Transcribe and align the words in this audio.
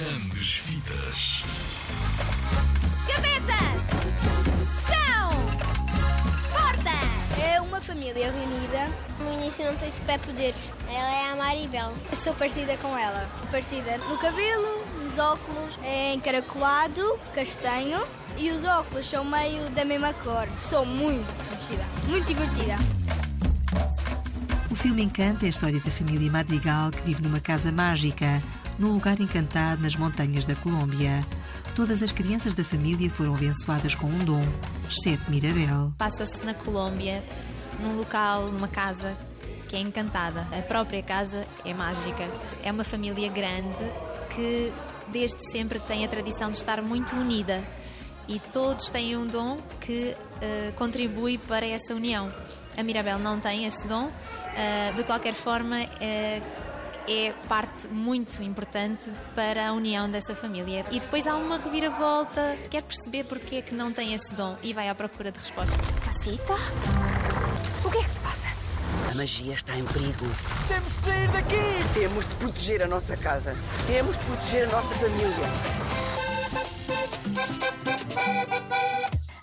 Grandes 0.00 0.62
Vidas. 0.64 1.42
Cabeças! 3.06 3.90
São! 4.72 5.30
Portas! 6.50 7.38
É 7.44 7.60
uma 7.60 7.82
família 7.82 8.32
reunida. 8.32 8.88
No 9.18 9.30
início 9.34 9.62
não 9.66 9.76
tem 9.76 9.92
superpoderes. 9.92 10.70
Ela 10.88 11.14
é 11.14 11.32
a 11.32 11.36
Maribel. 11.36 11.92
Eu 12.10 12.16
sou 12.16 12.32
parecida 12.32 12.78
com 12.78 12.96
ela. 12.96 13.28
Parecida 13.50 13.98
no 13.98 14.16
cabelo, 14.16 14.86
nos 15.02 15.18
óculos, 15.18 15.78
é 15.82 16.14
encaracolado, 16.14 17.20
castanho. 17.34 18.00
E 18.38 18.50
os 18.52 18.64
óculos 18.64 19.06
são 19.06 19.22
meio 19.22 19.68
da 19.72 19.84
mesma 19.84 20.14
cor. 20.14 20.48
Sou 20.56 20.86
muito 20.86 21.28
mexida, 21.50 21.84
muito 22.06 22.26
divertida. 22.26 22.76
O 24.70 24.74
filme 24.74 25.02
Encanto 25.02 25.44
é 25.44 25.46
a 25.46 25.50
história 25.50 25.78
da 25.78 25.90
família 25.90 26.30
Madrigal 26.30 26.90
que 26.90 27.02
vive 27.02 27.20
numa 27.22 27.40
casa 27.40 27.70
mágica, 27.70 28.40
num 28.80 28.94
lugar 28.94 29.20
encantado 29.20 29.82
nas 29.82 29.94
montanhas 29.94 30.46
da 30.46 30.56
Colômbia. 30.56 31.20
Todas 31.76 32.02
as 32.02 32.10
crianças 32.10 32.54
da 32.54 32.64
família 32.64 33.10
foram 33.10 33.34
abençoadas 33.34 33.94
com 33.94 34.06
um 34.06 34.18
dom, 34.24 34.42
exceto 34.90 35.30
Mirabel. 35.30 35.92
Passa-se 35.98 36.42
na 36.44 36.54
Colômbia, 36.54 37.22
num 37.78 37.98
local, 37.98 38.46
numa 38.46 38.68
casa 38.68 39.14
que 39.68 39.76
é 39.76 39.80
encantada. 39.80 40.48
A 40.50 40.62
própria 40.62 41.02
casa 41.02 41.46
é 41.64 41.74
mágica. 41.74 42.26
É 42.64 42.72
uma 42.72 42.82
família 42.82 43.28
grande 43.28 43.76
que 44.34 44.72
desde 45.08 45.50
sempre 45.50 45.78
tem 45.80 46.04
a 46.04 46.08
tradição 46.08 46.50
de 46.50 46.56
estar 46.56 46.80
muito 46.80 47.14
unida 47.14 47.62
e 48.26 48.38
todos 48.38 48.88
têm 48.88 49.16
um 49.16 49.26
dom 49.26 49.58
que 49.80 50.14
uh, 50.14 50.72
contribui 50.76 51.36
para 51.36 51.66
essa 51.66 51.94
união. 51.94 52.32
A 52.76 52.82
Mirabel 52.82 53.18
não 53.18 53.40
tem 53.40 53.66
esse 53.66 53.86
dom, 53.86 54.06
uh, 54.06 54.94
de 54.96 55.04
qualquer 55.04 55.34
forma, 55.34 55.76
uh, 55.82 56.69
é 57.08 57.32
parte 57.48 57.88
muito 57.88 58.42
importante 58.42 59.10
para 59.34 59.68
a 59.68 59.72
união 59.72 60.10
dessa 60.10 60.34
família. 60.34 60.84
E 60.90 61.00
depois 61.00 61.26
há 61.26 61.36
uma 61.36 61.58
reviravolta, 61.58 62.56
quer 62.70 62.82
perceber 62.82 63.24
porque 63.24 63.56
é 63.56 63.62
que 63.62 63.74
não 63.74 63.92
tem 63.92 64.14
esse 64.14 64.34
dom 64.34 64.56
e 64.62 64.72
vai 64.72 64.88
à 64.88 64.94
procura 64.94 65.30
de 65.30 65.38
resposta. 65.38 65.76
Casita? 66.04 66.54
O 67.84 67.90
que 67.90 67.98
é 67.98 68.02
que 68.02 68.10
se 68.10 68.20
passa? 68.20 68.48
A 69.10 69.14
magia 69.14 69.54
está 69.54 69.76
em 69.76 69.84
perigo. 69.84 70.26
Temos 70.68 70.96
de 70.96 71.04
sair 71.04 71.28
daqui! 71.32 71.94
Temos 71.94 72.26
de 72.26 72.34
proteger 72.34 72.82
a 72.82 72.86
nossa 72.86 73.16
casa. 73.16 73.56
Temos 73.86 74.16
de 74.16 74.24
proteger 74.24 74.68
a 74.68 74.72
nossa 74.72 74.94
família. 74.94 76.10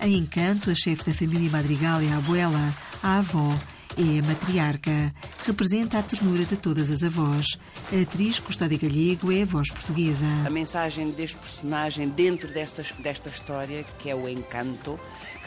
Em 0.00 0.16
Encanto, 0.16 0.70
a 0.70 0.74
chefe 0.74 1.10
da 1.10 1.14
família 1.16 1.50
Madrigal 1.50 2.00
é 2.00 2.08
a 2.08 2.16
abuela, 2.18 2.74
a 3.02 3.18
avó 3.18 3.56
é 3.96 4.18
a 4.18 4.22
matriarca. 4.26 5.14
Representa 5.46 5.98
a 5.98 6.02
ternura 6.02 6.44
de 6.44 6.56
todas 6.56 6.90
as 6.90 7.02
avós. 7.02 7.58
A 7.92 8.02
atriz 8.02 8.38
Custódia 8.38 8.78
Galego 8.78 9.30
é 9.32 9.42
a 9.42 9.46
voz 9.46 9.70
portuguesa. 9.70 10.24
A 10.46 10.50
mensagem 10.50 11.10
deste 11.10 11.36
personagem 11.36 12.08
dentro 12.08 12.48
desta, 12.48 12.84
desta 12.98 13.28
história, 13.28 13.84
que 13.98 14.10
é 14.10 14.14
o 14.14 14.28
encanto, 14.28 14.98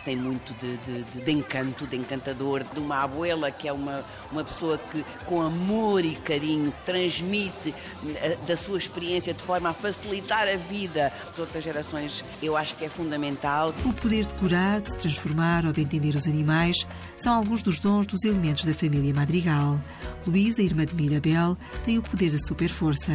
tem 0.08 0.16
muito 0.16 0.54
de, 0.54 0.78
de, 0.78 1.22
de, 1.22 1.32
encanto, 1.34 1.86
de 1.86 1.98
encantador, 1.98 2.64
de 2.64 2.80
uma 2.80 3.04
abuela 3.04 3.52
que 3.52 3.68
é 3.68 3.74
uma, 3.74 4.06
uma 4.32 4.42
pessoa 4.42 4.78
que, 4.78 5.04
com 5.26 5.42
amor 5.42 6.06
e 6.06 6.16
carinho, 6.16 6.74
transmite 6.86 7.76
eh, 8.16 8.38
da 8.48 8.56
sua 8.56 8.78
experiência 8.78 9.34
de 9.34 9.44
forma 9.44 9.68
a 9.68 9.74
facilitar 9.74 10.48
a 10.48 10.56
vida 10.56 11.12
das 11.28 11.40
outras 11.40 11.62
gerações, 11.62 12.24
eu 12.42 12.56
acho 12.56 12.74
que 12.76 12.86
é 12.86 12.90
fundamental. 12.90 13.74
O 13.84 13.92
poder 13.92 14.26
de 14.26 14.34
curar, 14.36 14.80
de 14.80 14.92
se 14.92 14.98
transformar 14.98 15.66
ou 15.66 15.74
de 15.74 15.82
entender 15.82 16.16
os 16.16 16.26
animais 16.26 16.88
são 17.18 17.34
alguns 17.34 17.62
dos 17.62 17.78
dons 17.78 18.06
dos 18.06 18.24
elementos 18.24 18.64
da 18.64 18.74
família 18.74 19.14
Madrigal. 19.14 19.78
Luísa, 20.26 20.62
irmã 20.62 20.86
de 20.86 20.96
Mirabel, 20.96 21.58
tem 21.84 21.98
o 21.98 22.02
poder 22.02 22.32
da 22.32 22.38
super 22.38 22.70
força. 22.70 23.12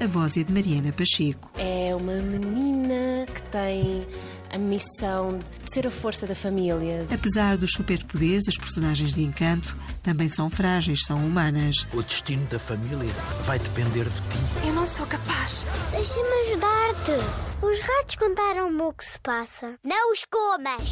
A 0.00 0.06
voz 0.06 0.36
é 0.36 0.44
de 0.44 0.52
Mariana 0.52 0.92
Pacheco. 0.92 1.50
É 1.58 1.92
uma 1.92 2.14
menina 2.14 3.05
tem 3.50 4.06
a 4.52 4.58
missão 4.58 5.38
de 5.64 5.72
ser 5.72 5.86
a 5.86 5.90
força 5.90 6.26
da 6.26 6.34
família. 6.34 7.06
Apesar 7.12 7.56
dos 7.56 7.72
superpoderes, 7.72 8.44
as 8.48 8.56
personagens 8.56 9.12
de 9.14 9.22
Encanto 9.22 9.76
também 10.02 10.28
são 10.28 10.48
frágeis, 10.48 11.04
são 11.04 11.16
humanas. 11.16 11.86
O 11.92 12.02
destino 12.02 12.46
da 12.46 12.58
família 12.58 13.12
vai 13.42 13.58
depender 13.58 14.04
de 14.04 14.10
ti. 14.10 14.66
Eu 14.66 14.72
não 14.72 14.86
sou 14.86 15.06
capaz. 15.06 15.64
Deixa-me 15.90 16.50
ajudar-te. 16.50 17.46
Os 17.62 17.80
ratos 17.80 18.16
contaram-me 18.16 18.82
o 18.82 18.92
que 18.92 19.04
se 19.04 19.20
passa. 19.20 19.74
Não 19.82 20.12
os 20.12 20.24
comas! 20.24 20.90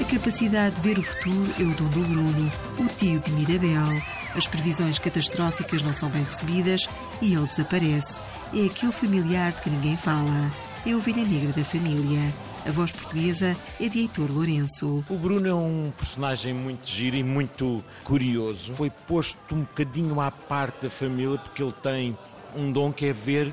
A 0.00 0.04
capacidade 0.16 0.76
de 0.76 0.80
ver 0.82 0.98
o 0.98 1.02
futuro 1.02 1.54
é 1.58 1.62
o 1.62 1.74
dom 1.74 1.88
do 1.88 2.00
Bruno, 2.00 2.52
o 2.78 2.86
tio 2.98 3.20
de 3.20 3.30
Mirabel. 3.32 4.02
As 4.36 4.46
previsões 4.46 4.98
catastróficas 4.98 5.82
não 5.82 5.92
são 5.92 6.08
bem 6.10 6.24
recebidas 6.24 6.88
e 7.22 7.34
ele 7.34 7.46
desaparece. 7.46 8.20
É 8.56 8.66
aquele 8.66 8.92
familiar 8.92 9.50
de 9.50 9.62
que 9.62 9.70
ninguém 9.70 9.96
fala. 9.96 10.48
É 10.86 10.92
a 10.92 10.96
ovelha 10.96 11.24
negra 11.24 11.52
da 11.52 11.64
família. 11.64 12.32
A 12.64 12.70
voz 12.70 12.92
portuguesa 12.92 13.56
é 13.80 13.88
de 13.88 13.98
Heitor 13.98 14.30
Lourenço. 14.30 15.04
O 15.10 15.18
Bruno 15.18 15.48
é 15.48 15.52
um 15.52 15.92
personagem 15.98 16.54
muito 16.54 16.86
giro 16.86 17.16
e 17.16 17.24
muito 17.24 17.84
curioso. 18.04 18.72
Foi 18.74 18.90
posto 18.90 19.56
um 19.56 19.62
bocadinho 19.62 20.20
à 20.20 20.30
parte 20.30 20.82
da 20.82 20.90
família 20.90 21.36
porque 21.36 21.64
ele 21.64 21.72
tem 21.82 22.16
um 22.54 22.70
dom 22.70 22.92
que 22.92 23.06
é 23.06 23.12
ver 23.12 23.52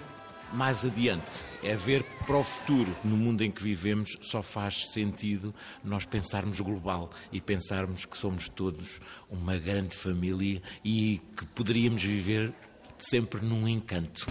mais 0.53 0.85
adiante, 0.85 1.45
é 1.63 1.75
ver 1.75 2.03
para 2.28 2.38
o 2.38 2.44
futuro. 2.44 2.95
No 3.03 3.17
mundo 3.17 3.44
em 3.44 3.50
que 3.50 3.63
vivemos, 3.63 4.16
só 4.22 4.44
faz 4.44 4.91
sentido 4.91 5.51
nós 5.84 6.06
pensarmos 6.06 6.59
global 6.59 7.09
e 7.31 7.41
pensarmos 7.41 8.06
que 8.06 8.16
somos 8.16 8.50
todos 8.50 9.01
uma 9.31 9.57
grande 9.57 9.95
família 9.95 10.61
e 10.85 11.19
que 11.35 11.45
poderíamos 11.47 12.03
viver 12.03 12.53
sempre 13.01 13.45
num 13.45 13.67
encanto. 13.67 14.28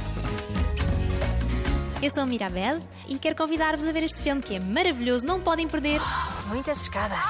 Eu 2.02 2.10
sou 2.10 2.22
a 2.22 2.26
Mirabel 2.26 2.80
e 3.06 3.18
quero 3.18 3.36
convidar-vos 3.36 3.86
a 3.86 3.92
ver 3.92 4.02
este 4.04 4.22
filme 4.22 4.40
que 4.40 4.54
é 4.54 4.60
maravilhoso, 4.60 5.26
não 5.26 5.40
podem 5.40 5.68
perder. 5.68 6.00
Muitas 6.46 6.82
escadas. 6.82 7.26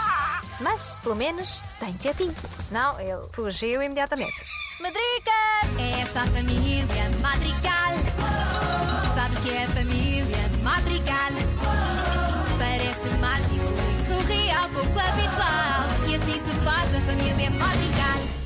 Mas, 0.61 0.99
pelo 1.03 1.17
menos, 1.17 1.61
tem 1.81 1.93
tetinho. 1.95 2.35
Não, 2.71 3.01
ele 3.01 3.27
fugiu 3.33 3.83
imediatamente. 3.83 4.35
Madrigal! 4.81 5.61
É 5.79 6.01
esta 6.01 6.23
a 6.23 6.27
família 6.27 7.11
Madrigal. 7.21 7.93
Sabes 9.15 9.39
que 9.41 9.51
é 9.51 9.65
a 9.65 9.69
família 9.69 10.51
Madrigal. 10.63 11.33
Parece 12.59 13.09
mágico, 13.21 14.07
surreal, 14.07 14.69
pouco 14.71 14.99
habitual. 14.99 16.11
E 16.11 16.15
assim 16.15 16.39
se 16.39 16.65
faz 16.65 16.95
a 16.95 17.01
família 17.01 17.51
Madrigal. 17.51 18.40